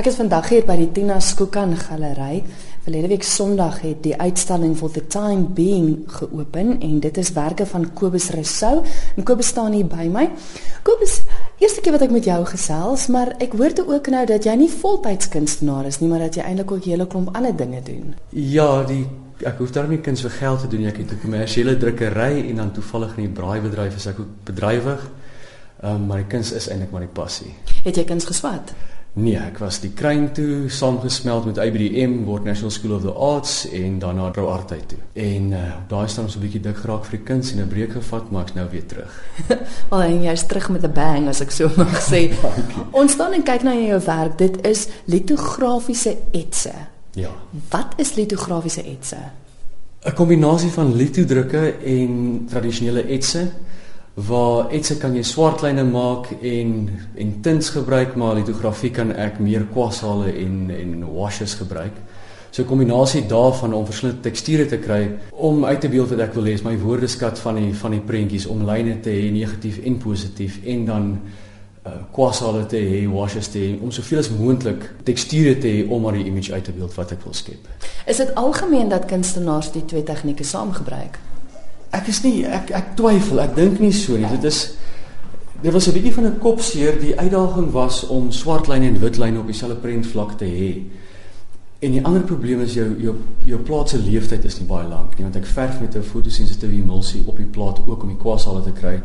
Ek 0.00 0.06
is 0.08 0.14
vandag 0.16 0.46
hier 0.48 0.62
by 0.64 0.72
die 0.80 0.86
Tina 0.96 1.18
Skookan 1.20 1.74
Galery. 1.76 2.38
Verlede 2.86 3.10
week 3.10 3.26
Sondag 3.28 3.82
het 3.82 3.98
die 4.00 4.14
uitstalling 4.16 4.72
For 4.72 4.88
the 4.88 5.02
Time 5.04 5.50
Being 5.52 6.06
geopen 6.08 6.78
en 6.80 6.94
dit 7.04 7.18
is 7.20 7.30
werke 7.36 7.66
van 7.68 7.84
Kobus 7.92 8.30
Rousseau. 8.32 8.86
En 9.20 9.26
Kobus 9.28 9.50
staan 9.52 9.74
hier 9.76 9.84
by 9.84 10.06
my. 10.08 10.22
Kobus, 10.88 11.18
eerste 11.60 11.84
keer 11.84 11.92
wat 11.92 12.06
ek 12.06 12.14
met 12.16 12.24
jou 12.24 12.38
gesels, 12.54 13.04
maar 13.12 13.34
ek 13.44 13.52
hoor 13.60 13.76
toe 13.76 13.84
ook 13.92 14.08
nou 14.14 14.22
dat 14.30 14.48
jy 14.48 14.54
nie 14.62 14.70
voltyds 14.72 15.28
kunstenaar 15.34 15.90
is 15.90 16.00
nie, 16.00 16.08
maar 16.08 16.24
dat 16.24 16.38
jy 16.40 16.46
eintlik 16.48 16.72
ook 16.72 16.86
'n 16.86 16.90
hele 16.94 17.06
klomp 17.06 17.36
ander 17.36 17.52
dinge 17.52 17.82
doen. 17.84 18.14
Ja, 18.30 18.84
die 18.88 19.04
ek 19.44 19.58
hoef 19.58 19.76
daarmee 19.76 20.00
kuns 20.00 20.24
vir 20.24 20.30
geld 20.30 20.60
te 20.60 20.68
doen. 20.68 20.86
Ek 20.86 20.96
het 21.04 21.12
'n 21.12 21.20
kommersiële 21.20 21.76
drukkery 21.76 22.48
en 22.48 22.56
dan 22.56 22.72
toevallig 22.72 23.16
in 23.18 23.28
die 23.28 23.40
braaibedryf 23.40 23.96
is 23.96 24.06
ek 24.06 24.20
ook 24.20 24.32
bedrywig. 24.44 25.10
Ehm 25.82 25.94
um, 25.94 26.06
maar 26.06 26.16
die 26.16 26.26
kuns 26.26 26.52
is 26.52 26.68
eintlik 26.68 26.90
maar 26.90 27.04
die 27.04 27.12
passie. 27.12 27.54
Het 27.84 27.96
jy 27.96 28.04
kuns 28.04 28.24
geswat? 28.24 28.72
Nee, 29.12 29.36
ek 29.36 29.58
was 29.60 29.76
die 29.82 29.90
kruin 29.92 30.30
toe 30.32 30.70
saamgesmeld 30.72 31.44
met 31.44 31.58
IBDM, 31.60 32.22
Word 32.24 32.46
National 32.48 32.70
School 32.72 32.94
of 32.96 33.02
the 33.04 33.12
Arts 33.12 33.66
en 33.68 33.98
daarna 34.00 34.30
Rou 34.32 34.46
Artheid 34.48 34.86
toe. 34.88 35.00
En 35.20 35.50
uh, 35.52 35.58
daai 35.90 36.06
staan 36.08 36.30
ons 36.30 36.36
'n 36.36 36.40
bietjie 36.40 36.62
dik 36.64 36.78
geraak 36.80 37.04
vir 37.04 37.18
die 37.18 37.26
kuns 37.28 37.52
en 37.52 37.60
'n 37.60 37.68
breek 37.68 37.92
gevat, 37.92 38.30
maar 38.30 38.46
ek's 38.46 38.54
nou 38.56 38.64
weer 38.70 38.86
terug. 38.86 39.12
Wel, 39.90 40.02
en 40.02 40.22
jy's 40.22 40.46
terug 40.46 40.70
met 40.70 40.84
'n 40.84 40.92
bang 40.92 41.28
as 41.28 41.42
ek 41.44 41.50
so 41.50 41.68
mag 41.76 42.00
sê. 42.00 42.32
ons 43.02 43.12
staan 43.12 43.36
en 43.36 43.44
kyk 43.44 43.62
na 43.62 43.74
jou 43.74 44.00
werk. 44.00 44.38
Dit 44.38 44.66
is 44.66 44.88
litografiese 45.04 46.16
etse. 46.32 46.72
Ja. 47.12 47.36
Wat 47.68 47.92
is 47.96 48.14
litografiese 48.14 48.80
etse? 48.80 49.16
'n 50.08 50.14
Kombinasie 50.14 50.70
van 50.70 50.96
litodrukke 50.96 51.74
en 51.84 52.46
tradisionele 52.48 53.04
etse 53.12 53.52
waar 54.14 54.70
etse 54.76 54.98
kan 55.00 55.14
jy 55.16 55.22
swart 55.24 55.62
lyne 55.64 55.84
maak 55.88 56.28
en 56.42 56.72
en 57.16 57.30
tints 57.42 57.70
gebruik 57.72 58.16
maar 58.16 58.36
litografie 58.36 58.90
kan 58.90 59.12
ek 59.12 59.38
meer 59.40 59.64
kwasale 59.72 60.32
en 60.32 60.70
en 60.70 61.14
washes 61.14 61.54
gebruik. 61.54 61.92
So 62.50 62.62
'n 62.62 62.66
kombinasie 62.66 63.26
daarvan 63.26 63.74
om 63.74 63.86
verskillende 63.86 64.20
teksture 64.20 64.66
te 64.66 64.76
kry 64.76 65.10
om 65.30 65.64
uit 65.64 65.80
te 65.80 65.88
beeld 65.88 66.10
wat 66.10 66.20
ek 66.20 66.34
wil 66.34 66.44
hê 66.44 66.52
is 66.52 66.62
my 66.62 66.76
woordeskat 66.78 67.38
van 67.38 67.54
die 67.54 67.74
van 67.74 67.90
die 67.90 68.00
prentjies 68.00 68.46
om 68.46 68.66
lyne 68.66 69.00
te 69.00 69.10
hê 69.10 69.30
negatief 69.32 69.78
en 69.84 69.96
positief 69.98 70.60
en 70.64 70.84
dan 70.84 71.20
uh, 71.86 71.92
kwasale 72.12 72.66
te 72.66 72.76
hê, 72.76 73.08
washes 73.08 73.48
te 73.48 73.58
hê 73.58 73.82
om 73.82 73.90
soveel 73.90 74.18
as 74.18 74.30
moontlik 74.30 74.90
teksture 75.04 75.58
te 75.58 75.68
hê 75.68 75.88
om 75.88 76.02
maar 76.02 76.12
die 76.12 76.26
image 76.26 76.52
uit 76.52 76.64
te 76.64 76.72
beeld 76.72 76.94
wat 76.94 77.12
ek 77.12 77.24
wil 77.24 77.34
skep. 77.34 77.68
Is 78.06 78.16
dit 78.16 78.34
algemeen 78.34 78.88
dat 78.88 79.04
kunstenaars 79.04 79.72
die 79.72 79.84
twee 79.84 80.02
tegnieke 80.02 80.44
saam 80.44 80.72
gebruik? 80.72 81.18
Ek 81.92 82.08
is 82.08 82.22
nie 82.24 82.44
ek 82.48 82.70
ek 82.70 82.94
twyfel. 82.96 83.40
Ek 83.40 83.54
dink 83.56 83.80
nie 83.80 83.92
so 83.92 84.16
nie. 84.16 84.28
Dit 84.38 84.44
is 84.44 84.76
dit 85.62 85.72
was 85.72 85.86
'n 85.88 85.92
bietjie 85.92 86.14
van 86.14 86.26
'n 86.26 86.38
kopseer. 86.38 86.98
Die 87.00 87.18
uitdaging 87.18 87.70
was 87.72 88.06
om 88.06 88.32
swart 88.32 88.68
lyne 88.68 88.86
en 88.86 89.00
wit 89.00 89.18
lyne 89.18 89.38
op 89.38 89.46
dieselfde 89.46 89.76
prentvlak 89.76 90.38
te 90.38 90.44
hê. 90.44 90.82
En 91.80 91.90
die 91.90 92.04
ander 92.04 92.22
probleem 92.22 92.60
is 92.60 92.74
jou 92.74 92.96
jou 93.00 93.16
jou 93.44 93.60
plaat 93.60 93.88
se 93.88 93.98
lewensduur 93.98 94.44
is 94.44 94.58
nie 94.58 94.68
baie 94.68 94.88
lank 94.88 95.16
nie 95.16 95.24
want 95.24 95.36
ek 95.36 95.46
verf 95.46 95.80
met 95.80 95.96
'n 95.96 96.02
fotosensitiewe 96.02 96.74
emulsie 96.74 97.22
op 97.26 97.36
die 97.36 97.46
plaat 97.46 97.80
ook 97.86 98.02
om 98.02 98.08
die 98.08 98.22
kwasale 98.22 98.62
te 98.62 98.72
kry 98.72 99.02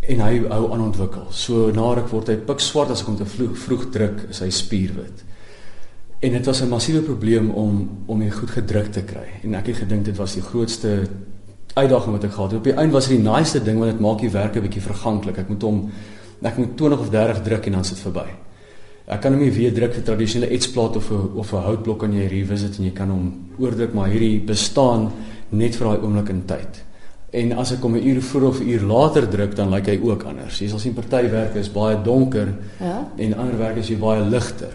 en 0.00 0.20
hy 0.20 0.38
hou 0.50 0.72
aan 0.72 0.80
ontwikkel. 0.80 1.26
So 1.30 1.70
na 1.70 1.92
ruk 1.94 2.08
word 2.08 2.28
hy 2.28 2.36
pikswart 2.36 2.90
as 2.90 3.00
ek 3.04 3.06
hom 3.06 3.16
te 3.16 3.26
vroeg, 3.28 3.58
vroeg 3.58 3.84
druk, 3.94 4.24
is 4.30 4.40
hy 4.42 4.50
spierwit. 4.50 5.24
En 6.22 6.32
dit 6.32 6.46
was 6.46 6.62
'n 6.62 6.68
massiewe 6.68 7.02
probleem 7.02 7.50
om 7.50 7.88
om 8.06 8.18
dit 8.18 8.34
goed 8.34 8.50
gedruk 8.50 8.92
te 8.92 9.02
kry. 9.02 9.26
En 9.42 9.54
ek 9.54 9.66
het 9.66 9.76
gedink 9.76 10.04
dit 10.04 10.16
was 10.16 10.34
die 10.34 10.42
grootste 10.42 11.08
uitdaging 11.74 12.12
wat 12.12 12.24
ek 12.24 12.32
gehad 12.32 12.50
het. 12.50 12.58
Op 12.58 12.64
die 12.64 12.76
einde 12.76 12.92
was 12.92 13.08
dit 13.08 13.16
die 13.16 13.24
naaste 13.24 13.62
ding 13.64 13.78
want 13.78 13.92
dit 13.92 14.00
maak 14.00 14.20
die 14.20 14.30
werk 14.30 14.56
'n 14.56 14.62
bietjie 14.62 14.82
verganklik. 14.82 15.38
Ek 15.38 15.48
moet 15.48 15.62
hom 15.62 15.90
ek 16.42 16.56
moet 16.58 16.76
20 16.76 16.98
of 16.98 17.10
30 17.10 17.42
druk 17.42 17.66
en 17.66 17.72
dan 17.72 17.84
sit 17.84 17.98
verby. 17.98 18.26
Ek 19.06 19.20
kan 19.20 19.32
hom 19.32 19.42
nie 19.42 19.50
weer 19.50 19.74
druk 19.74 19.94
vir 19.94 20.02
tradisionele 20.02 20.50
etsplaat 20.52 20.96
of 20.96 21.10
'n 21.10 21.30
of 21.36 21.52
'n 21.52 21.62
houtblok 21.62 22.04
aan 22.04 22.12
jy 22.12 22.26
revisit 22.26 22.78
en 22.78 22.84
jy 22.84 22.92
kan 22.92 23.10
hom 23.10 23.32
oordruk 23.58 23.94
maar 23.94 24.08
hierdie 24.08 24.40
bestaan 24.40 25.12
net 25.50 25.76
vir 25.76 25.86
daai 25.86 26.02
oomblik 26.02 26.28
in 26.28 26.42
tyd. 26.46 26.84
En 27.32 27.52
as 27.52 27.72
ek 27.72 27.82
hom 27.82 27.96
'n 27.96 28.06
uur 28.06 28.22
voor 28.22 28.42
of 28.42 28.60
'n 28.60 28.68
uur 28.68 28.80
later 28.80 29.28
druk 29.28 29.56
dan 29.56 29.70
lyk 29.70 29.86
hy 29.86 30.00
ook 30.02 30.22
anders. 30.24 30.58
Jy 30.58 30.68
sal 30.68 30.78
sien 30.78 30.94
party 30.94 31.30
werke 31.30 31.58
is 31.58 31.72
baie 31.72 31.96
donker 32.02 32.54
ja? 32.80 33.08
en 33.16 33.34
ander 33.34 33.58
werke 33.58 33.78
is 33.78 33.98
baie 33.98 34.22
ligter. 34.24 34.72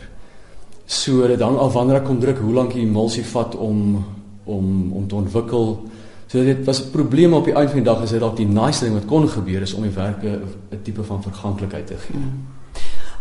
So 0.86 1.28
dit 1.28 1.40
hang 1.40 1.58
af 1.58 1.74
wanneer 1.74 2.02
ek 2.02 2.08
hom 2.08 2.20
druk, 2.20 2.38
hoe 2.38 2.54
lank 2.54 2.74
die 2.74 2.82
emulsie 2.82 3.24
vat 3.24 3.56
om 3.56 4.06
om 4.46 4.94
om 4.94 5.08
te 5.08 5.16
ontwikkel. 5.16 5.80
So 6.28 6.44
dit 6.44 6.66
was 6.66 6.84
'n 6.84 6.92
probleem 6.92 7.34
op 7.34 7.46
die 7.46 7.54
einde 7.54 7.72
van 7.72 7.84
die 7.84 7.94
dag 7.94 8.04
is 8.04 8.10
dit 8.10 8.20
dalk 8.20 8.36
die 8.36 8.48
nice 8.48 8.84
ding 8.84 8.94
wat 8.94 9.06
kon 9.06 9.30
gebeur 9.30 9.62
is 9.62 9.74
om 9.74 9.82
die 9.82 9.92
werke 9.92 10.40
'n 10.72 10.82
tipe 10.84 11.04
van 11.04 11.24
verganklikheid 11.24 11.88
te 11.88 11.96
gee. 11.98 12.18
Mm. 12.18 12.48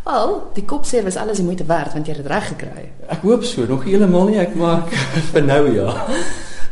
Wel, 0.04 0.50
die 0.54 0.64
kopseer 0.64 1.02
was 1.02 1.16
alles 1.16 1.36
die 1.36 1.44
moeite 1.44 1.64
werd 1.64 1.92
want 1.92 2.06
jy 2.06 2.12
het 2.12 2.22
dit 2.22 2.32
reg 2.32 2.48
gekry. 2.48 2.90
Ek 3.08 3.22
hoop 3.22 3.44
so, 3.44 3.64
nog 3.66 3.84
heeltemal 3.84 4.28
nie 4.28 4.38
ek 4.38 4.54
maak 4.54 4.92
vir 5.32 5.42
nou 5.42 5.74
ja. 5.74 6.06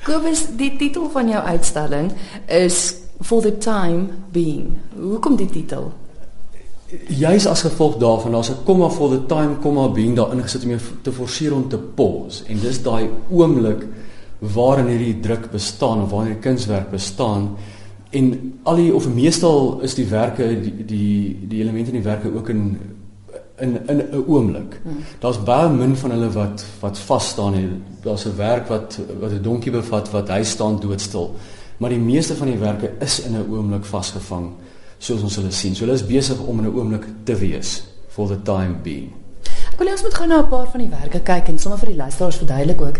Kobus, 0.04 0.46
die 0.56 0.76
titel 0.76 1.10
van 1.10 1.28
jou 1.28 1.42
uitstalling 1.42 2.12
is 2.46 2.94
For 3.20 3.42
the 3.42 3.58
Time 3.58 4.06
Being. 4.32 4.76
Hoekom 5.00 5.36
die 5.36 5.48
titel? 5.50 5.92
Juist 7.08 7.46
as 7.46 7.64
gevolg 7.64 7.96
daarvan, 7.98 8.32
daar's 8.32 8.50
'n 8.50 8.64
komma 8.64 8.88
for 8.90 9.10
the 9.10 9.26
time, 9.26 9.56
komma 9.62 9.88
being 9.88 10.16
daarin 10.16 10.42
gesit 10.42 10.62
om 10.62 10.70
jou 10.70 10.80
te 11.02 11.12
forceer 11.12 11.54
om 11.54 11.68
te 11.68 11.78
pause 11.78 12.44
en 12.46 12.60
dis 12.60 12.82
daai 12.82 13.08
oomblik 13.30 13.86
waarin 14.52 14.86
hierdie 14.86 15.20
druk 15.20 15.50
bestaan 15.50 16.02
of 16.02 16.10
waarin 16.10 16.34
die 16.34 16.42
kunswerk 16.42 16.90
bestaan 16.90 17.56
en 18.10 18.58
al 18.62 18.76
die 18.76 18.94
of 18.94 19.08
meestal 19.08 19.80
is 19.82 19.94
die 19.94 20.06
werke 20.10 20.48
die 20.60 20.84
die 20.84 21.38
die 21.48 21.62
elemente 21.62 21.90
in 21.90 22.02
die 22.02 22.08
werke 22.08 22.30
ook 22.34 22.48
in 22.48 22.78
in 23.58 23.78
in 23.86 23.98
'n 23.98 24.24
oomblik. 24.26 24.80
Hmm. 24.82 25.04
Daar's 25.18 25.42
baie 25.42 25.68
min 25.68 25.96
van 25.96 26.10
hulle 26.10 26.30
wat 26.30 26.64
wat 26.80 26.98
vas 26.98 27.28
staan 27.28 27.54
en 27.54 27.84
daar's 28.02 28.26
'n 28.26 28.36
werk 28.36 28.68
wat 28.68 28.98
wat 29.20 29.30
'n 29.30 29.42
donkie 29.42 29.72
bevat 29.72 30.10
wat 30.10 30.28
hy 30.28 30.42
staan 30.42 30.80
doodstil. 30.80 31.34
Maar 31.76 31.90
die 31.90 31.98
meeste 31.98 32.34
van 32.34 32.46
die 32.46 32.58
werke 32.58 32.90
is 33.00 33.20
in 33.20 33.32
'n 33.32 33.46
oomblik 33.50 33.84
vasgevang 33.84 34.50
soos 34.98 35.22
ons 35.22 35.36
hulle 35.36 35.50
sien. 35.50 35.74
So 35.74 35.84
hulle 35.84 35.96
is 35.96 36.06
besig 36.06 36.38
om 36.40 36.58
in 36.58 36.64
'n 36.66 36.76
oomblik 36.76 37.04
te 37.24 37.34
wees 37.34 37.84
for 38.08 38.28
the 38.28 38.42
time 38.42 38.74
being. 38.82 39.12
Ek 39.72 39.78
wil 39.78 39.90
ons 39.90 40.02
moet 40.02 40.14
gou 40.14 40.26
na 40.26 40.38
'n 40.42 40.48
paar 40.48 40.66
van 40.66 40.80
die 40.80 40.88
werke 40.88 41.20
kyk 41.20 41.48
en 41.48 41.58
sommer 41.58 41.78
vir 41.78 41.88
die 41.88 41.96
luisteraars 41.96 42.36
verduidelik 42.36 42.80
ook 42.80 42.98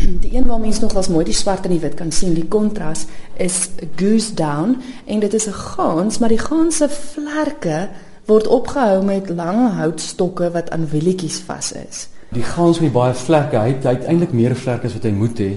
die 0.24 0.36
een 0.36 0.46
waar 0.46 0.60
mense 0.60 0.80
nog 0.80 0.94
as 0.94 1.08
mooi 1.08 1.24
die 1.24 1.34
swart 1.34 1.64
en 1.64 1.74
die 1.74 1.80
wit 1.80 1.94
kan 1.94 2.12
sien, 2.12 2.34
die 2.34 2.48
kontras 2.48 3.06
is 3.36 3.68
goose 3.96 4.34
down 4.34 4.76
en 5.06 5.20
dit 5.20 5.34
is 5.34 5.46
'n 5.46 5.52
gans, 5.52 6.18
maar 6.18 6.28
die 6.28 6.38
gans 6.38 6.76
se 6.76 6.88
vlerke 6.88 7.88
word 8.26 8.46
opgehou 8.46 9.02
met 9.04 9.28
lang 9.28 9.72
houtstokke 9.74 10.50
wat 10.50 10.70
aan 10.70 10.88
wielietjies 10.88 11.40
vas 11.46 11.72
is. 11.72 12.08
Die 12.30 12.42
gans 12.42 12.78
het 12.78 12.92
baie 12.92 13.14
vlerke. 13.14 13.58
Hy 13.58 13.68
het, 13.68 13.84
het 13.84 14.04
eintlik 14.04 14.32
meer 14.32 14.54
vlerke 14.56 14.86
as 14.86 14.94
wat 14.94 15.02
hy 15.02 15.10
moet 15.10 15.38
hê. 15.38 15.50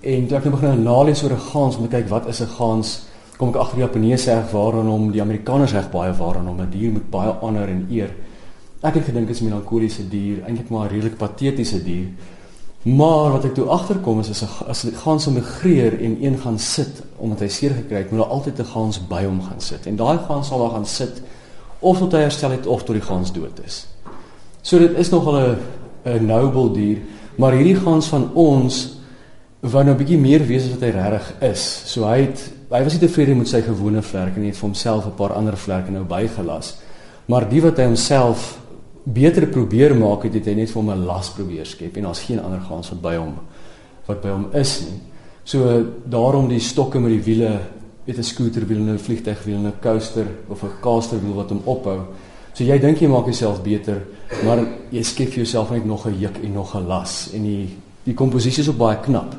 En 0.00 0.26
toe 0.26 0.36
ek 0.38 0.44
nou 0.44 0.54
begin 0.56 0.82
nalees 0.82 1.22
oor 1.22 1.32
'n 1.32 1.46
gans 1.52 1.76
om 1.76 1.88
te 1.88 1.96
kyk 1.96 2.08
wat 2.08 2.26
is 2.26 2.40
'n 2.40 2.54
gans, 2.58 3.06
kom 3.36 3.48
ek 3.48 3.56
agter 3.56 3.76
die 3.76 3.84
Japaneese 3.84 4.34
reg 4.34 4.50
waaraan 4.50 4.86
hom 4.86 5.12
die 5.12 5.22
Amerikaners 5.22 5.72
reg 5.72 5.90
baie 5.90 6.12
waaraan 6.12 6.46
hom 6.46 6.60
'n 6.60 6.70
dier 6.70 6.90
moet 6.92 7.10
baie 7.10 7.30
honor 7.40 7.68
en 7.68 7.86
eer. 7.90 8.10
Ek 8.82 8.94
het 8.94 9.04
gedink 9.04 9.26
dit 9.26 9.36
is 9.36 9.42
'n 9.42 9.48
melankoliese 9.48 10.08
dier, 10.08 10.42
eintlik 10.46 10.70
maar 10.70 10.88
'n 10.88 10.92
redelik 10.92 11.16
patetiese 11.16 11.82
dier. 11.82 12.06
Maar 12.82 13.32
wat 13.32 13.44
ek 13.44 13.54
toe 13.54 13.66
agterkom 13.66 14.20
is 14.20 14.30
as 14.30 14.42
'n 14.42 14.68
as 14.68 14.84
'n 14.84 14.94
gans 14.94 15.26
migreer 15.26 16.00
en 16.00 16.24
een 16.24 16.38
gaan 16.38 16.58
sit 16.58 17.02
omdat 17.16 17.40
hy 17.40 17.48
seer 17.48 17.70
gekry 17.70 17.96
het, 17.96 18.10
moet 18.10 18.20
daar 18.20 18.30
altyd 18.30 18.58
'n 18.58 18.64
gans 18.64 19.06
by 19.06 19.24
hom 19.24 19.42
gaan 19.42 19.60
sit. 19.60 19.86
En 19.86 19.96
daai 19.96 20.18
gans 20.18 20.46
sal 20.46 20.58
daar 20.58 20.70
gaan 20.70 20.86
sit 20.86 21.22
of 21.78 21.98
tot 21.98 22.12
hy 22.12 22.18
herstel 22.18 22.50
het 22.50 22.66
of 22.66 22.82
tot 22.82 22.94
die 22.94 23.04
gans 23.04 23.32
dood 23.32 23.60
is. 23.64 23.86
So 24.62 24.78
dit 24.78 24.96
is 24.96 25.10
nogal 25.10 25.40
'n 25.40 25.56
'n 26.04 26.26
noble 26.26 26.72
dier, 26.72 26.98
maar 27.36 27.52
hierdie 27.52 27.80
gans 27.80 28.06
van 28.06 28.30
ons 28.34 28.98
wou 29.60 29.84
nou 29.84 29.94
'n 29.94 29.98
bietjie 29.98 30.18
meer 30.18 30.46
weet 30.46 30.70
wat 30.70 30.80
hy 30.80 30.90
regtig 30.90 31.34
is. 31.40 31.82
So 31.86 32.04
hy 32.04 32.20
het 32.20 32.50
hy 32.70 32.82
was 32.84 32.92
nie 32.92 33.08
tevrede 33.08 33.34
met 33.34 33.48
sy 33.48 33.62
gewone 33.62 34.02
vlerke 34.02 34.38
nie, 34.38 34.48
het 34.48 34.56
vir 34.56 34.68
homself 34.68 35.06
'n 35.06 35.14
paar 35.16 35.32
ander 35.32 35.56
vlerke 35.56 35.90
nou 35.90 36.04
bygelas. 36.04 36.76
Maar 37.26 37.48
die 37.48 37.62
wat 37.62 37.76
hy 37.76 37.84
homself 37.84 38.58
beter 39.12 39.46
probeer 39.46 39.94
maak 39.96 40.26
het, 40.26 40.34
het 40.34 40.46
hy 40.50 40.54
net 40.54 40.70
vir 40.70 40.82
hom 40.82 40.90
'n 40.90 41.06
las 41.06 41.30
probeer 41.30 41.66
skep 41.66 41.96
en 41.96 42.02
daar's 42.02 42.24
geen 42.26 42.40
ander 42.40 42.60
gans 42.60 42.90
wat 42.90 43.00
by 43.02 43.16
hom 43.16 43.34
wat 44.06 44.22
by 44.22 44.28
hom 44.28 44.46
is 44.52 44.80
nie. 44.80 45.00
So 45.44 45.84
daarom 46.04 46.48
die 46.48 46.60
stokke 46.60 47.00
met 47.00 47.10
die 47.10 47.22
wiele, 47.22 47.60
weet 48.04 48.18
'n 48.18 48.22
skooterwiel 48.22 48.78
en 48.78 48.94
'n 48.94 48.98
vliegtuigwiel 48.98 49.56
en 49.56 49.66
'n 49.66 49.80
coaster 49.80 50.26
of 50.48 50.62
'n 50.62 50.80
casterwiel 50.80 51.34
wat 51.34 51.50
hom 51.50 51.62
ophou. 51.64 52.00
So 52.52 52.64
jy 52.64 52.78
dink 52.78 52.98
jy 52.98 53.08
maak 53.08 53.24
jouself 53.24 53.62
beter, 53.62 54.02
maar 54.44 54.58
jy 54.90 55.02
skep 55.02 55.28
vir 55.28 55.44
jouself 55.44 55.70
net 55.70 55.84
nog 55.84 56.06
'n 56.06 56.18
juk 56.18 56.38
en 56.42 56.52
nog 56.52 56.74
'n 56.74 56.86
las 56.86 57.30
en 57.32 57.42
die 57.42 57.68
die 58.04 58.14
komposisie 58.14 58.62
is 58.62 58.68
ook 58.68 58.78
baie 58.78 58.96
knap. 59.00 59.34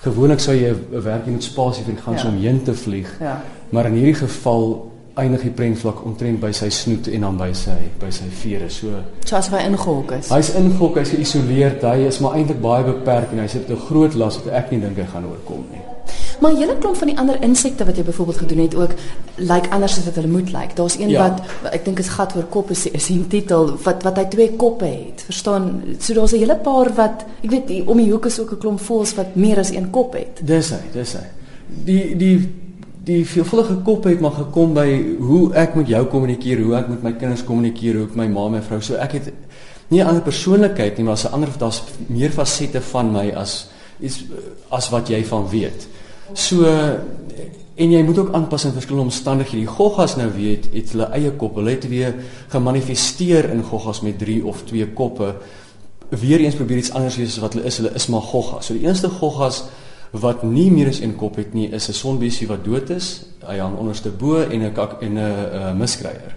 Gewoonlik 0.00 0.40
sou 0.40 0.54
jy 0.54 0.70
'n 0.70 1.02
werkie 1.02 1.32
met 1.32 1.42
spasie 1.42 1.84
vir 1.84 1.94
die 1.94 2.02
gans 2.02 2.22
ja. 2.22 2.28
om 2.28 2.36
heen 2.36 2.62
te 2.62 2.74
vlieg. 2.74 3.20
Ja. 3.20 3.42
Maar 3.70 3.86
in 3.86 3.92
hierdie 3.92 4.14
geval 4.14 4.92
eindig 5.16 5.46
die 5.46 5.52
prentvlak 5.56 6.02
omtrent 6.04 6.40
by 6.42 6.50
sy 6.52 6.68
snoet 6.68 7.08
en 7.08 7.24
dan 7.24 7.36
by 7.40 7.48
sy 7.56 7.76
by 8.00 8.10
sy 8.12 8.28
vere. 8.42 8.68
So 8.72 9.00
Charles 9.24 9.48
by 9.52 9.62
ingehok 9.64 10.12
is. 10.18 10.30
Hy's 10.34 10.52
ingehok, 10.60 10.98
hy's 11.00 11.14
geïsoleerd, 11.14 11.84
hy 11.88 12.08
is 12.10 12.20
maar 12.20 12.36
eintlik 12.36 12.60
baie 12.60 12.84
beperk 12.84 13.32
en 13.32 13.40
hy 13.40 13.48
sit 13.48 13.70
'n 13.70 13.84
groot 13.88 14.14
las 14.14 14.36
wat 14.42 14.52
ek 14.52 14.72
nie 14.72 14.80
dink 14.80 14.96
hy 15.00 15.06
gaan 15.12 15.24
oorkom 15.24 15.64
nie. 15.72 15.80
Maar 16.40 16.52
hele 16.52 16.76
klomp 16.78 16.96
van 16.96 17.08
die 17.08 17.18
ander 17.18 17.42
insekte 17.42 17.84
wat 17.84 17.96
jy 17.96 18.04
byvoorbeeld 18.04 18.36
gedoen 18.36 18.58
het 18.58 18.74
ook 18.74 18.92
lyk 19.36 19.48
like 19.48 19.70
anders 19.70 19.98
as 19.98 20.04
wat 20.04 20.14
hulle 20.14 20.28
moet 20.28 20.52
lyk. 20.52 20.60
Like. 20.60 20.74
Daar's 20.74 20.98
een 20.98 21.08
ja. 21.08 21.22
wat 21.62 21.72
ek 21.72 21.84
dink 21.84 21.98
is 21.98 22.12
gat 22.12 22.36
oor 22.36 22.44
kop 22.44 22.70
is 22.70 22.84
is 22.90 23.06
die 23.06 23.26
titel 23.26 23.72
wat 23.82 24.02
wat 24.02 24.16
hy 24.16 24.24
twee 24.24 24.52
koppe 24.56 24.84
het. 24.84 25.24
Verstaan? 25.24 25.96
So 25.98 26.14
daar's 26.14 26.32
'n 26.32 26.44
hele 26.44 26.56
paar 26.56 26.92
wat 26.94 27.24
ek 27.42 27.50
weet 27.50 27.86
om 27.86 27.96
die 27.96 28.10
hoek 28.10 28.26
is 28.26 28.38
ook 28.40 28.52
'n 28.52 28.58
klomp 28.58 28.80
voels 28.80 29.14
wat 29.14 29.34
meer 29.34 29.58
as 29.58 29.70
een 29.70 29.90
kop 29.90 30.12
het. 30.12 30.40
Dis 30.42 30.70
hy, 30.70 30.82
dis 30.92 31.12
hy. 31.12 31.24
Die 31.84 32.16
die 32.16 32.65
die 33.06 33.22
veelvuldige 33.26 33.76
kop 33.86 34.06
het 34.08 34.22
maar 34.22 34.34
gekom 34.34 34.72
by 34.74 34.86
hoe 35.22 35.42
ek 35.58 35.76
met 35.78 35.90
jou 35.90 36.02
kommunikeer, 36.10 36.62
hoe 36.64 36.74
ek 36.80 36.88
met 36.90 37.04
my 37.06 37.12
kinders 37.20 37.44
kommunikeer, 37.46 38.00
hoe 38.00 38.08
ek 38.08 38.16
my 38.18 38.26
ma 38.32 38.46
en 38.48 38.56
my 38.56 38.62
vrou. 38.66 38.80
So 38.82 38.98
ek 38.98 39.12
het 39.18 39.32
nie 39.88 40.00
'n 40.02 40.06
ander 40.06 40.22
persoonlikheid 40.22 40.96
nie, 40.98 41.04
maar 41.04 41.16
'n 41.16 41.32
ander 41.32 41.48
daar's 41.58 41.82
meer 42.08 42.30
fasette 42.30 42.80
van 42.80 43.12
my 43.12 43.30
as 43.30 43.68
is 44.00 44.24
as 44.70 44.90
wat 44.90 45.08
jy 45.08 45.24
van 45.24 45.48
weet. 45.48 45.88
So 46.34 46.64
en 47.76 47.90
jy 47.90 48.02
moet 48.02 48.18
ook 48.18 48.32
aanpas 48.32 48.64
in 48.64 48.72
verskillende 48.72 49.10
omstandighede. 49.10 49.64
Die 49.64 49.74
goggas 49.76 50.16
nou 50.16 50.30
weet 50.32 50.68
het 50.72 50.90
hulle 50.90 51.08
eie 51.12 51.30
kop. 51.30 51.54
Hulle 51.54 51.70
het 51.70 51.88
weer 51.88 52.14
gemanifesteer 52.48 53.50
in 53.50 53.62
goggas 53.62 54.00
met 54.00 54.18
3 54.18 54.44
of 54.44 54.62
2 54.64 54.86
koppe. 54.86 55.34
Weereens 56.08 56.54
probeer 56.54 56.76
iets 56.76 56.92
anders 56.92 57.16
wees 57.16 57.28
as 57.28 57.38
wat 57.38 57.52
hulle 57.52 57.66
is. 57.66 57.76
Hulle 57.76 57.94
is 57.94 58.06
maar 58.06 58.20
goggas. 58.20 58.66
So 58.66 58.74
die 58.74 58.86
eerste 58.86 59.08
goggas 59.08 59.64
wat 60.10 60.42
nie 60.42 60.70
meer 60.70 60.88
as 60.88 61.00
een 61.00 61.16
kop 61.16 61.36
het 61.36 61.54
nie, 61.54 61.68
is 61.72 61.88
'n 61.88 61.92
sonbesie 61.92 62.46
wat 62.46 62.64
dood 62.64 62.90
is. 62.90 63.26
Hy 63.46 63.58
hang 63.58 63.76
onderste 63.76 64.10
bo 64.10 64.36
en 64.36 64.60
'n 64.60 64.74
en 65.00 65.12
'n 65.12 65.18
uh, 65.18 65.72
miskryer. 65.74 66.36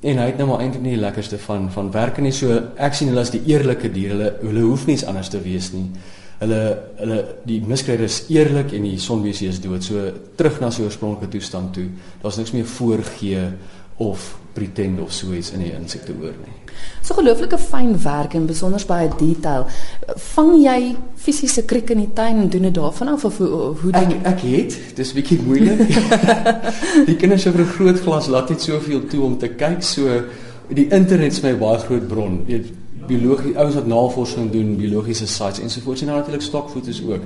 En 0.00 0.18
hy 0.18 0.26
het 0.26 0.36
nou 0.36 0.48
maar 0.48 0.60
eintlik 0.60 0.82
nie 0.82 0.94
die 0.94 1.00
lekkerste 1.00 1.38
van 1.38 1.70
van 1.72 1.90
werke 1.90 2.20
nie. 2.20 2.32
So 2.32 2.60
ek 2.76 2.94
sien 2.94 3.08
hulle 3.08 3.20
as 3.20 3.30
die 3.30 3.42
eerlike 3.46 3.92
dier. 3.92 4.10
Hulle 4.10 4.34
hulle 4.40 4.60
hoef 4.60 4.86
niks 4.86 5.04
anders 5.04 5.28
te 5.28 5.40
wees 5.40 5.72
nie. 5.72 5.90
Hulle 6.38 6.78
hulle 6.98 7.24
die 7.44 7.60
miskryer 7.64 8.00
is 8.00 8.24
eerlik 8.28 8.72
en 8.72 8.82
die 8.82 8.98
sonbesie 8.98 9.48
is 9.48 9.60
dood. 9.60 9.84
So 9.84 10.12
terug 10.36 10.60
na 10.60 10.70
sy 10.70 10.82
oorspronklike 10.82 11.30
toestand 11.32 11.72
toe. 11.72 11.86
Daar's 12.22 12.36
niks 12.36 12.52
meer 12.52 12.66
voorgee 12.66 13.48
of 13.96 14.36
pretend 14.56 15.00
of 15.04 15.12
so 15.12 15.34
iets 15.36 15.52
in 15.56 15.64
die 15.66 15.74
insekte 15.76 16.14
oor 16.16 16.34
nie. 16.40 16.54
So 17.04 17.14
gelooflike 17.16 17.58
fyn 17.60 17.92
werk 18.02 18.34
en 18.34 18.46
besonder 18.48 18.82
baie 18.88 19.08
detail. 19.18 19.66
Vang 20.32 20.54
jy 20.58 20.94
fisiese 21.26 21.64
kriek 21.68 21.92
in 21.94 22.02
die 22.04 22.12
tuin 22.16 22.42
en 22.42 22.48
doen 22.52 22.68
dit 22.68 22.74
daarvan 22.76 23.12
af 23.14 23.24
of 23.28 23.38
hoe 23.42 23.50
hoe 23.82 23.92
doen 23.92 24.16
ek 24.16 24.26
ek 24.32 24.42
het 24.50 24.78
dis 24.98 25.12
bietjie 25.16 25.38
moeilik. 25.44 25.84
die 27.10 27.16
kinders 27.20 27.46
het 27.48 27.60
'n 27.60 27.70
groot 27.76 28.00
glas 28.00 28.26
laat 28.32 28.50
net 28.50 28.60
soveel 28.60 29.06
toe 29.06 29.22
om 29.22 29.38
te 29.38 29.48
kyk 29.48 29.82
so 29.82 30.20
die 30.68 30.88
internet 30.90 31.32
is 31.32 31.42
my 31.42 31.54
baie 31.54 31.78
groot 31.78 32.08
bron. 32.08 32.42
Jy 32.46 32.64
biologie 33.06 33.54
ouens 33.54 33.76
wat 33.78 33.86
navorsing 33.86 34.50
doen, 34.50 34.74
biologiese 34.76 35.26
sites 35.26 35.62
ensovoorts 35.62 36.02
en 36.02 36.10
natuurlik 36.10 36.42
stokfoto's 36.42 37.02
ook 37.06 37.22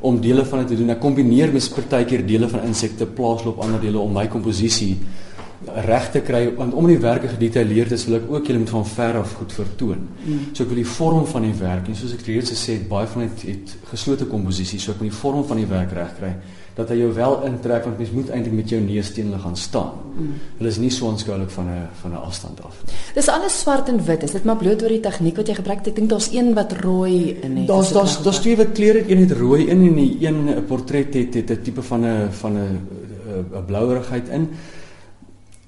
om 0.00 0.20
dele 0.20 0.44
van 0.44 0.58
dit 0.58 0.68
te 0.68 0.76
doen. 0.76 0.90
Ek 0.90 1.00
kombineer 1.00 1.52
mes 1.52 1.68
partykeer 1.72 2.26
dele 2.26 2.48
van 2.48 2.66
insekte 2.66 3.06
plaasloop 3.06 3.60
ander 3.62 3.80
dele 3.80 3.98
om 4.02 4.12
my 4.12 4.26
komposisie 4.28 4.96
reg 5.86 6.10
te 6.10 6.20
kry 6.20 6.42
want 6.56 6.74
om 6.74 6.86
die 6.86 6.98
werke 6.98 7.28
gedetailleerd 7.28 7.92
is 7.92 8.06
wil 8.08 8.18
ek 8.18 8.30
ook 8.30 8.46
julle 8.46 8.62
moet 8.62 8.72
van 8.74 8.86
ver 8.86 9.18
af 9.20 9.34
goed 9.38 9.52
vertoon. 9.52 10.08
Mm. 10.24 10.40
So 10.52 10.64
ek 10.64 10.72
wil 10.72 10.82
die 10.82 10.88
vorm 10.94 11.26
van 11.26 11.46
die 11.46 11.54
werk 11.60 11.88
en 11.88 11.96
soos 11.98 12.14
ek 12.16 12.26
reeds 12.26 12.50
gesê 12.54 12.78
het 12.80 12.88
baie 12.88 13.06
van 13.06 13.26
dit 13.26 13.46
het, 13.46 13.46
het 13.48 13.92
geslote 13.92 14.26
komposisie 14.30 14.80
so 14.80 14.92
ek 14.92 15.00
moet 15.02 15.12
die 15.12 15.20
vorm 15.20 15.44
van 15.46 15.62
die 15.62 15.70
werk 15.70 15.94
reg 15.96 16.18
kry 16.18 16.34
dat 16.76 16.88
hy 16.88 16.96
jou 17.02 17.10
wel 17.12 17.34
intrek 17.48 17.84
want 17.84 17.98
mens 18.00 18.12
moet 18.16 18.30
eintlik 18.32 18.54
met 18.56 18.70
jou 18.72 18.80
neus 18.80 19.10
teen 19.12 19.28
hulle 19.28 19.40
gaan 19.42 19.56
staan. 19.60 19.98
Mm. 20.16 20.30
Hulle 20.58 20.70
is 20.72 20.78
nie 20.80 20.90
so 20.90 21.10
onskoulik 21.10 21.50
van 21.52 21.68
'n 21.68 21.88
van 22.00 22.12
'n 22.12 22.22
afstand 22.24 22.62
af. 22.64 22.76
Dis 23.14 23.28
alles 23.28 23.58
swart 23.60 23.88
en 23.88 24.04
wit. 24.04 24.22
Is 24.22 24.32
dit 24.32 24.44
maar 24.44 24.56
bloot 24.56 24.82
oor 24.82 24.88
die 24.88 25.00
tegniek 25.00 25.36
wat 25.36 25.48
jy 25.48 25.54
gebruik? 25.54 25.86
Ek 25.86 25.96
dink 25.96 26.08
daar's 26.08 26.32
een 26.32 26.54
wat 26.54 26.72
rooi 26.72 27.36
in 27.42 27.56
het. 27.56 27.66
Daar's 27.66 27.92
daar's 27.92 28.22
daar's 28.22 28.40
twee 28.40 28.56
wat 28.56 28.72
kleure, 28.72 29.04
een 29.10 29.18
het 29.18 29.32
rooi 29.32 29.66
in 29.66 29.86
en 29.86 29.94
die 29.94 30.16
een 30.26 30.64
portret 30.66 31.14
het 31.14 31.34
het 31.34 31.50
'n 31.50 31.62
tipe 31.62 31.82
van 31.82 32.04
'n 32.04 32.28
van 32.30 32.52
'n 32.56 32.80
'n 33.52 33.64
blouerigheid 33.66 34.28
in. 34.28 34.48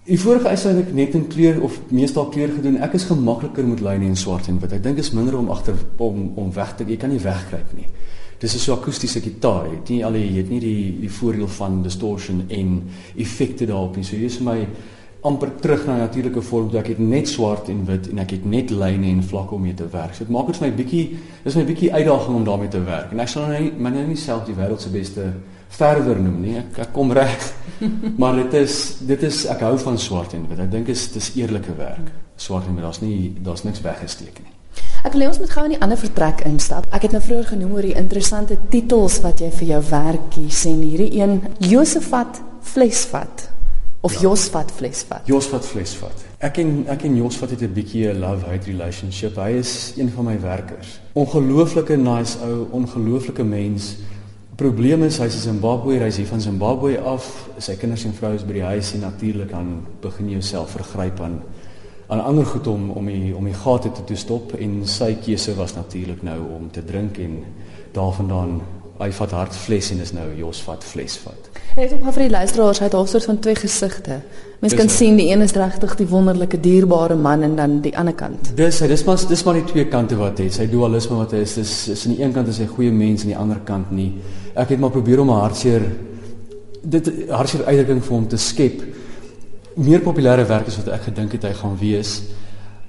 Die 0.04 0.18
vorige 0.20 0.50
uitsluit 0.52 0.82
ek 0.82 0.90
net 0.92 1.14
in 1.16 1.22
kleur 1.32 1.62
of 1.64 1.78
meestal 1.88 2.26
kleur 2.28 2.50
gedoen. 2.52 2.74
Ek 2.84 2.92
is 2.98 3.06
gemakliker 3.08 3.64
met 3.64 3.80
lyne 3.80 4.10
en 4.10 4.18
swart 4.20 4.50
en 4.52 4.58
wit. 4.60 4.74
Ek 4.76 4.82
dink 4.84 4.98
is 5.00 5.14
minder 5.16 5.38
om 5.38 5.48
agter 5.54 5.78
om 5.96 6.26
om 6.40 6.50
weg 6.52 6.74
te 6.76 6.84
jy 6.84 6.98
kan 7.00 7.08
nie 7.08 7.22
wegkruip 7.24 7.70
nie. 7.72 7.86
Dis 8.42 8.54
'n 8.54 8.60
so 8.60 8.74
akoestiese 8.74 9.22
gitaar. 9.24 9.64
Jy 9.64 9.76
het 9.78 9.88
nie 9.88 10.04
al 10.04 10.14
jy 10.14 10.36
het 10.36 10.50
nie 10.50 10.60
die 10.60 11.00
die 11.00 11.08
voordeel 11.08 11.48
van 11.48 11.82
distortion 11.82 12.44
en 12.48 12.82
effekte 13.16 13.64
daarop 13.66 13.96
nie. 13.96 14.04
So 14.04 14.16
hier 14.16 14.26
is 14.26 14.40
my 14.40 14.66
amper 15.24 15.50
terug 15.60 15.86
na 15.86 15.96
natuurlike 15.96 16.42
vorm. 16.44 16.68
Ek 16.76 16.90
het 16.92 17.00
net 17.00 17.30
swart 17.32 17.70
en 17.72 17.80
wit 17.88 18.10
en 18.12 18.20
ek 18.20 18.34
het 18.36 18.44
net 18.44 18.72
lyne 18.74 19.08
en 19.08 19.22
vlakke 19.24 19.56
om 19.56 19.62
mee 19.64 19.76
te 19.76 19.86
werk. 19.88 20.12
So 20.12 20.26
dit 20.26 20.32
maak 20.34 20.50
dit 20.50 20.58
vir 20.60 20.66
my 20.66 20.72
bietjie 20.76 21.04
dis 21.46 21.56
my 21.56 21.64
bietjie 21.64 21.92
uitdaging 21.94 22.36
om 22.36 22.44
daarmee 22.44 22.72
te 22.72 22.82
werk. 22.84 23.14
En 23.14 23.22
ek 23.24 23.30
sal 23.32 23.46
nou 23.48 23.60
nie 23.62 23.70
my 23.80 23.92
nou 23.94 24.04
nie 24.10 24.20
self 24.20 24.44
die 24.44 24.56
wêreld 24.58 24.84
se 24.84 24.92
beste 24.92 25.30
verder 25.78 26.20
noem 26.20 26.42
nie. 26.42 26.58
Ek, 26.60 26.82
ek 26.84 26.92
kom 26.96 27.14
reg. 27.16 27.46
maar 28.20 28.36
dit 28.42 28.58
is 28.60 28.76
dit 29.08 29.24
is 29.30 29.46
ek 29.54 29.64
hou 29.64 29.78
van 29.86 29.96
swart 29.98 30.36
en 30.36 30.44
wit. 30.50 30.60
Ek 30.66 30.74
dink 30.76 30.92
is 30.92 31.06
dis 31.16 31.30
eerlike 31.40 31.72
werk. 31.80 32.12
Swart 32.36 32.68
en 32.68 32.76
wit, 32.76 32.84
daar's 32.84 33.00
nie 33.00 33.32
daar's 33.40 33.64
niks 33.64 33.80
weggesteek 33.86 34.44
nie. 34.44 34.52
Ek 35.08 35.16
wil 35.16 35.26
ons 35.30 35.40
met 35.40 35.56
gou 35.56 35.64
in 35.64 35.76
die 35.78 35.80
ander 35.84 36.00
vertrek 36.00 36.44
instap. 36.48 36.90
Ek 36.92 37.08
het 37.08 37.16
nou 37.16 37.22
vroeër 37.24 37.48
genoem 37.54 37.72
oor 37.78 37.88
die 37.88 37.96
interessante 37.96 38.60
titels 38.68 39.22
wat 39.24 39.40
jy 39.40 39.48
vir 39.56 39.72
jou 39.72 39.82
werk 39.88 40.30
kies 40.36 40.66
en 40.68 40.84
hierdie 40.84 41.12
een 41.16 41.40
Josefat 41.64 42.44
flesvat 42.64 43.48
of 44.04 44.12
ja. 44.12 44.20
Josfat 44.20 44.72
flesvat. 44.76 45.20
Josfat 45.24 45.66
flesvat. 45.66 46.24
Ek 46.44 46.58
en 46.60 46.82
ek 46.92 47.06
en 47.08 47.16
Josfat 47.16 47.54
het 47.56 47.62
'n 47.62 47.72
bietjie 47.72 48.12
'n 48.12 48.18
love-hate 48.20 48.70
relationship. 48.70 49.36
Hy 49.36 49.56
is 49.58 49.94
een 49.96 50.10
van 50.10 50.24
my 50.24 50.40
werkers. 50.40 51.00
Ongelooflike 51.12 51.96
nice 51.96 52.38
ou, 52.38 52.66
ongelooflike 52.70 53.44
mens 53.44 53.96
probleem 54.56 55.02
is 55.02 55.18
hy's 55.18 55.34
in 55.34 55.40
Zimbabwe, 55.40 55.98
hy's 55.98 56.16
hier 56.16 56.26
van 56.26 56.40
Zimbabwe 56.40 57.00
af, 57.00 57.48
sy 57.58 57.74
kinders 57.76 58.04
en 58.04 58.14
vrou 58.14 58.34
is 58.34 58.44
by 58.44 58.52
die 58.52 58.62
huis 58.62 58.92
en 58.94 59.00
natuurlik 59.00 59.50
dan 59.50 59.86
begin 60.00 60.26
jy 60.26 60.32
jouself 60.32 60.70
vergryp 60.70 61.20
aan 61.20 61.42
aan 62.06 62.20
ander 62.20 62.46
goed 62.46 62.66
om 62.66 62.90
om 62.90 63.06
die 63.06 63.36
om 63.36 63.44
die 63.44 63.54
gate 63.54 63.92
te 63.92 64.04
toe 64.04 64.16
stop 64.16 64.52
en 64.52 64.86
sy 64.86 65.14
keuse 65.14 65.54
was 65.54 65.74
natuurlik 65.74 66.22
nou 66.22 66.38
om 66.58 66.70
te 66.70 66.84
drink 66.84 67.18
en 67.18 67.44
daarvandaan 67.92 68.60
hy 68.98 69.10
vat 69.10 69.32
hart 69.34 69.54
fles 69.58 69.90
en 69.90 70.00
is 70.04 70.12
nou 70.14 70.26
Jos 70.38 70.60
vat 70.62 70.84
fles 70.86 71.16
vat. 71.24 71.48
Hy 71.74 71.82
het 71.82 71.94
ook 71.96 72.04
vir 72.14 72.22
die 72.28 72.30
luisteraars 72.30 72.78
hy 72.78 72.86
het 72.86 72.94
al 72.94 73.08
soort 73.10 73.26
van 73.26 73.40
twee 73.42 73.58
gesigte. 73.58 74.20
Mens 74.62 74.76
kan 74.78 74.88
sien 74.88 75.16
die 75.18 75.26
een 75.32 75.42
is 75.42 75.52
regtig 75.58 75.96
die 75.98 76.06
wonderlike 76.08 76.60
dierbare 76.62 77.16
man 77.18 77.42
en 77.42 77.56
dan 77.58 77.80
die 77.84 77.92
ander 77.98 78.14
kant. 78.14 78.52
Dis 78.56 78.78
hy 78.80 78.88
dis 78.88 79.02
maar 79.04 79.18
dis 79.28 79.44
maar 79.44 79.58
die 79.58 79.66
twee 79.72 79.88
kante 79.90 80.16
wat 80.20 80.38
hy 80.38 80.46
het. 80.48 80.58
Sy 80.60 80.68
dualisme 80.70 81.18
wat 81.18 81.34
hy 81.34 81.42
is, 81.44 81.56
dis 81.58 81.74
is 81.92 82.06
aan 82.06 82.14
die 82.14 82.22
een 82.22 82.32
kant 82.36 82.48
is 82.52 82.62
hy 82.62 82.68
goeie 82.70 82.94
mens 82.94 83.24
en 83.24 83.28
aan 83.28 83.34
die 83.34 83.40
ander 83.42 83.62
kant 83.66 83.90
nie. 83.92 84.12
Ek 84.54 84.76
het 84.76 84.80
maar 84.80 84.94
probeer 84.94 85.20
om 85.20 85.30
'n 85.30 85.42
hartseer 85.42 85.82
dit 86.84 87.10
hartseer 87.28 87.64
uitdrukking 87.64 88.02
vir 88.04 88.14
hom 88.14 88.28
te 88.28 88.36
skep. 88.36 88.82
Meer 89.74 90.00
populêre 90.00 90.46
werk 90.46 90.66
is 90.70 90.76
wat 90.76 90.88
ek 90.94 91.08
gedink 91.10 91.32
het 91.32 91.42
hy 91.42 91.52
gaan 91.52 91.76
wees. 91.80 92.22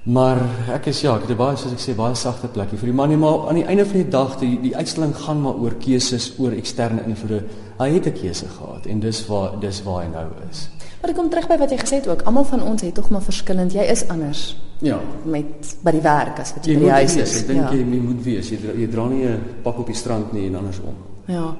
Maar 0.06 0.38
ek 0.70 0.84
is 0.92 1.00
ja, 1.02 1.16
ek 1.18 1.24
het 1.26 1.38
baie 1.38 1.56
soos 1.58 1.72
ek 1.74 1.80
sê 1.82 1.92
baie 1.98 2.14
sagte 2.14 2.46
plekkie 2.54 2.78
vir 2.78 2.92
die 2.92 2.94
man 2.94 3.10
nie, 3.10 3.16
maar 3.18 3.48
aan 3.50 3.58
die 3.58 3.64
einde 3.66 3.82
van 3.88 3.98
die 3.98 4.10
dag 4.12 4.36
die 4.38 4.52
die 4.62 4.70
uitstalling 4.76 5.14
gaan 5.18 5.40
maar 5.42 5.58
oor 5.58 5.74
keuses, 5.82 6.28
oor 6.38 6.54
eksterne 6.54 7.02
invloede. 7.10 7.40
Hy 7.80 7.88
het 7.90 8.06
'n 8.06 8.12
keuse 8.14 8.46
gehad 8.46 8.86
en 8.86 9.00
dis 9.00 9.26
waar 9.26 9.58
dis 9.60 9.82
waar 9.82 10.04
hy 10.04 10.08
nou 10.12 10.28
is. 10.50 10.68
Maar 11.00 11.10
ek 11.10 11.16
kom 11.16 11.28
terug 11.30 11.48
by 11.48 11.56
wat 11.58 11.70
jy 11.70 11.78
gesê 11.78 11.94
het 11.98 12.08
ook. 12.08 12.22
Almal 12.22 12.44
van 12.44 12.62
ons 12.62 12.82
het 12.82 12.94
tog 12.94 13.10
maar 13.10 13.22
verskillend. 13.22 13.72
Jy 13.72 13.82
is 13.82 14.08
anders. 14.08 14.56
Ja. 14.78 15.00
Met 15.24 15.76
by 15.82 15.90
die 15.90 16.00
werk 16.00 16.38
as 16.38 16.54
wat 16.54 16.64
jy, 16.66 16.72
jy 16.72 16.78
by 16.78 16.84
die 16.84 16.90
huis 16.90 17.16
is. 17.16 17.40
Ek 17.40 17.46
dink 17.46 17.60
ja. 17.60 17.70
jy, 17.72 17.78
jy 17.78 18.00
moet 18.00 18.22
wees. 18.24 18.48
Jy 18.50 18.58
dra, 18.62 18.72
jy 18.72 18.88
dra 18.88 19.08
nie 19.08 19.26
'n 19.26 19.42
pak 19.62 19.78
op 19.78 19.86
die 19.86 19.94
strand 19.94 20.32
nie 20.32 20.46
en 20.46 20.54
andersom. 20.54 21.15
Ja. 21.26 21.56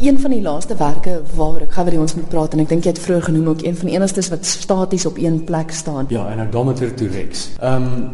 Een 0.00 0.18
van 0.20 0.30
die 0.30 0.42
laaste 0.42 0.76
werke 0.76 1.22
waaroor 1.34 1.60
ek 1.60 1.90
die 1.90 2.00
ons 2.00 2.14
moet 2.14 2.28
praat 2.28 2.54
en 2.56 2.62
ek 2.64 2.68
dink 2.68 2.84
jy 2.84 2.94
het 2.94 3.02
vroeër 3.04 3.22
genoem 3.22 3.48
ook 3.52 3.62
een 3.62 3.76
van 3.76 3.90
die 3.90 3.96
enigstes 3.96 4.30
wat 4.32 4.46
staties 4.46 5.06
op 5.06 5.18
een 5.20 5.44
plek 5.44 5.70
staan. 5.70 6.06
Ja, 6.08 6.30
en 6.30 6.40
'n 6.40 6.50
Dometer 6.50 6.94
T-Rex. 6.94 7.50
Ehm 7.60 7.82
um, 7.82 8.10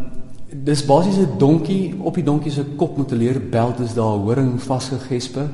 dis 0.65 0.85
basies 0.85 1.17
'n 1.17 1.39
donkie 1.39 1.95
op 1.99 2.15
die 2.15 2.25
donkie 2.25 2.51
se 2.51 2.65
kop 2.77 2.97
met 2.97 3.11
'n 3.13 3.17
leer 3.17 3.49
beld 3.51 3.81
is 3.81 3.95
daar 3.95 4.19
horing 4.19 4.63
vasgegespe 4.63 5.47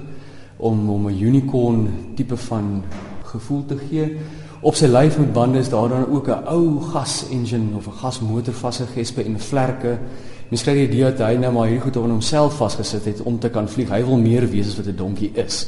om 0.57 0.91
om 0.91 1.07
'n 1.09 1.21
unicorn 1.21 1.89
tipe 2.15 2.37
van 2.37 2.83
gevoel 3.23 3.65
te 3.65 3.77
gee. 3.89 4.17
Op 4.63 4.75
sy 4.75 4.87
lyf 4.87 5.19
met 5.19 5.33
bande 5.33 5.59
is 5.59 5.69
daar 5.69 5.89
dan 5.89 6.07
ook 6.07 6.29
'n 6.29 6.47
ou 6.47 6.81
gas 6.81 7.25
engine 7.31 7.77
of 7.77 7.87
'n 7.87 7.99
gasmotor 8.01 8.55
vasgegespe 8.55 9.25
en 9.25 9.41
vlerke 9.41 9.99
Mens 10.53 10.67
kry 10.67 10.75
die 10.77 10.85
idee 10.85 11.07
dat 11.09 11.23
hy 11.25 11.39
nou 11.41 11.49
maar 11.55 11.71
hier 11.71 11.81
goed 11.81 11.97
op 11.97 12.05
homself 12.05 12.59
vasgesit 12.61 13.07
het 13.09 13.23
om 13.25 13.39
te 13.41 13.49
kan 13.49 13.65
vlieg. 13.73 13.89
Hy 13.89 14.03
wil 14.05 14.19
meer 14.21 14.45
wees 14.53 14.69
as 14.69 14.77
wat 14.77 14.87
'n 14.87 14.97
donkie 14.97 15.31
is. 15.33 15.67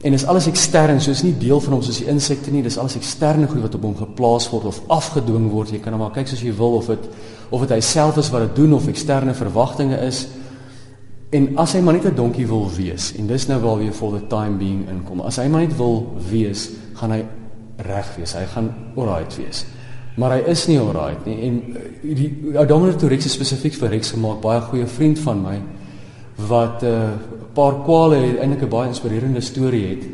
En 0.00 0.12
is 0.12 0.24
alles 0.24 0.46
ekstern, 0.46 1.00
so 1.00 1.10
is 1.10 1.22
nie 1.22 1.36
deel 1.38 1.60
van 1.60 1.72
hom 1.72 1.82
soos 1.82 1.98
die 1.98 2.06
insekte 2.06 2.50
nie. 2.50 2.62
Dis 2.62 2.78
alles 2.78 2.96
eksterne 2.96 3.46
goed 3.46 3.60
wat 3.60 3.74
op 3.74 3.82
hom 3.82 3.96
geplaas 3.96 4.50
word 4.50 4.64
of 4.64 4.80
afgedwing 4.88 5.50
word. 5.50 5.70
Jy 5.70 5.78
kan 5.78 5.92
hom 5.92 6.00
maar 6.00 6.10
kyk 6.10 6.28
soos 6.28 6.40
jy 6.40 6.56
wil 6.56 6.74
of 6.76 6.86
dit 6.86 7.08
of 7.50 7.60
dit 7.60 7.70
hy 7.70 7.80
self 7.80 8.16
is 8.16 8.30
wat 8.30 8.40
dit 8.40 8.56
doen 8.56 8.72
of 8.72 8.88
eksterne 8.88 9.34
verwagtinge 9.34 9.96
is. 9.96 10.28
En 11.30 11.58
as 11.58 11.72
hy 11.72 11.80
maar 11.80 11.94
net 11.94 12.04
'n 12.04 12.14
donkie 12.14 12.46
wil 12.46 12.70
wees 12.76 13.12
en 13.18 13.26
dis 13.26 13.46
nou 13.46 13.60
waar 13.60 13.78
weer 13.78 13.92
for 13.92 14.12
the 14.12 14.26
time 14.26 14.56
being 14.56 14.88
inkom. 14.88 15.20
As 15.20 15.36
hy 15.36 15.46
maar 15.48 15.60
net 15.60 15.76
wil 15.76 16.16
wees, 16.30 16.70
gaan 16.94 17.10
hy 17.10 17.24
reg 17.86 18.16
wees. 18.16 18.34
Hy 18.34 18.46
gaan 18.54 18.72
alright 18.96 19.36
wees 19.36 19.66
maar 20.18 20.34
hy 20.34 20.40
is 20.50 20.66
nie 20.66 20.76
alright 20.82 21.24
nie 21.24 21.36
en 21.46 21.60
eh, 21.78 22.14
die 22.18 22.58
Adominus 22.58 22.98
Torex 22.98 23.28
is 23.28 23.36
spesifiek 23.38 23.76
vir 23.78 23.92
Rex 23.94 24.10
gemaak 24.10 24.40
baie 24.42 24.60
goeie 24.66 24.88
vriend 24.90 25.20
van 25.22 25.38
my 25.40 25.54
wat 26.50 26.82
'n 26.82 26.86
uh, 26.86 27.10
paar 27.54 27.84
kwale 27.84 28.18
eintlik 28.40 28.62
'n 28.62 28.68
baie 28.68 28.88
inspirerende 28.88 29.40
storie 29.40 29.86
het 29.86 30.04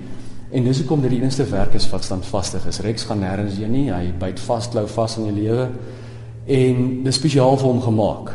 En 0.50 0.64
dis 0.64 0.78
hoekom 0.78 1.00
dit 1.02 1.10
die 1.10 1.18
enigste 1.18 1.44
werk 1.50 1.74
is 1.74 1.88
wat 1.90 2.04
standvastig 2.06 2.66
is. 2.70 2.78
Rex 2.84 3.04
gaan 3.08 3.18
nêrens 3.20 3.58
heen 3.58 3.72
nie. 3.74 3.86
Hy 3.90 4.12
byt 4.18 4.40
vas, 4.46 4.68
klou 4.70 4.86
vas 4.88 5.16
in 5.18 5.30
die 5.30 5.42
lewe 5.42 5.70
en 6.46 6.84
dis 7.02 7.18
spesiaal 7.18 7.58
vir 7.58 7.66
hom 7.66 7.80
gemaak. 7.82 8.30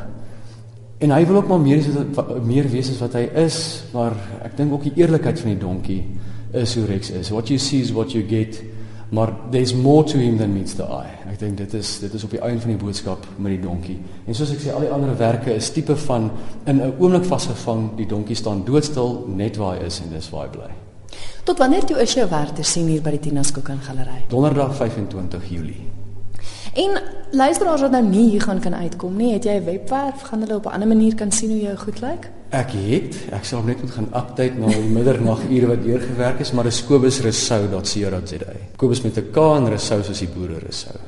En 1.02 1.14
hy 1.16 1.22
wil 1.26 1.40
ook 1.40 1.48
maar 1.48 1.62
meer 1.64 1.80
as 1.80 2.42
meer 2.44 2.68
wees 2.70 2.90
as 2.92 3.00
wat 3.00 3.16
hy 3.16 3.24
is, 3.40 3.58
maar 3.96 4.18
ek 4.44 4.58
dink 4.60 4.76
ook 4.76 4.84
die 4.90 4.94
eerlikheid 5.00 5.40
van 5.40 5.54
die 5.54 5.62
donkie 5.62 6.02
is 6.62 6.76
hoe 6.76 6.84
Rex 6.90 7.14
is. 7.16 7.32
What 7.32 7.48
you 7.50 7.58
see 7.58 7.80
is 7.82 7.94
what 7.96 8.12
you 8.12 8.26
get. 8.28 8.60
Maar 9.12 9.34
there's 9.52 9.74
more 9.74 10.04
to 10.04 10.18
him 10.18 10.38
than 10.38 10.54
meets 10.54 10.74
the 10.74 10.84
eye. 10.88 11.18
Ek 11.28 11.40
dink 11.40 11.58
dit 11.60 11.74
is 11.76 11.98
dit 12.00 12.14
is 12.16 12.24
op 12.24 12.32
die 12.32 12.40
einde 12.40 12.64
van 12.64 12.72
die 12.72 12.80
boodskap 12.80 13.26
met 13.36 13.58
die 13.58 13.60
donkie. 13.60 13.98
En 14.24 14.38
soos 14.38 14.54
ek 14.56 14.62
sê, 14.64 14.72
al 14.72 14.86
die 14.86 14.92
ander 14.96 15.12
werke 15.20 15.52
is 15.52 15.68
tipe 15.76 15.98
van 16.06 16.30
in 16.64 16.80
'n 16.80 16.94
oomblik 16.96 17.28
vasgevang, 17.28 17.90
die 17.98 18.08
donkie 18.08 18.36
staan 18.36 18.64
doodstil 18.64 19.26
net 19.28 19.60
waar 19.60 19.76
hy 19.76 19.86
is 19.86 20.00
en 20.00 20.16
dis 20.16 20.30
waar 20.32 20.48
hy 20.48 20.52
bly. 20.56 20.72
Tot 21.44 21.58
wanneer 21.58 21.84
toe 21.86 22.00
is 22.00 22.14
jou 22.14 22.30
werk 22.30 22.56
te 22.56 22.64
sien 22.64 22.88
hier 22.88 23.02
by 23.02 23.10
die 23.10 23.20
Tinas 23.20 23.52
Kook 23.52 23.70
en 23.70 23.82
Galery? 23.82 24.24
Donderdag 24.30 24.76
25 24.76 25.50
Julie. 25.50 26.01
En 26.74 27.02
luisteraars 27.32 27.82
wat 27.82 27.92
nou 27.92 28.04
nie 28.04 28.30
hier 28.30 28.42
gaan 28.42 28.60
kan 28.60 28.76
uitkom 28.76 29.16
nie, 29.16 29.34
het 29.34 29.44
jy 29.44 29.58
'n 29.60 29.66
webwerf, 29.66 30.22
gaan 30.22 30.40
hulle 30.40 30.56
op 30.56 30.66
'n 30.66 30.74
ander 30.74 30.88
manier 30.88 31.16
kan 31.16 31.32
sien 31.32 31.50
hoe 31.50 31.62
jou 31.62 31.78
goed 31.78 32.00
lyk? 32.02 32.30
Ek 32.50 32.72
het, 32.72 33.16
ek 33.32 33.44
sal 33.44 33.64
net 33.64 33.82
moet 33.82 33.92
gaan 33.92 34.08
update 34.12 34.54
na 34.60 34.68
die 34.68 34.92
middernagure 34.92 35.68
wat 35.68 35.84
deurgewerk 35.84 36.40
is, 36.40 36.52
maar 36.52 36.64
dis 36.64 36.86
kobusresou.co.za. 36.86 38.52
Kobus 38.76 39.02
met 39.02 39.18
'n 39.18 39.32
K 39.32 39.38
en 39.38 39.70
resou 39.70 40.04
soos 40.04 40.20
die 40.20 40.28
boere 40.28 40.60
resou. 40.60 41.02